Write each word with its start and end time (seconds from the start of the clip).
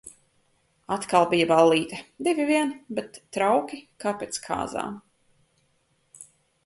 Atkal 0.93 1.27
bija 1.33 1.47
ballīte, 1.51 1.99
divi 2.27 2.47
vien, 2.51 2.73
bet 3.01 3.19
trauki 3.37 3.83
kā 4.05 4.15
pēc 4.23 4.41
kāzām. 4.49 4.97